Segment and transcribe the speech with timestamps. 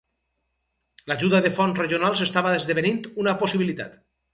[1.11, 4.07] L'ajuda de fonts regionals estava esdevenint una possibilitat.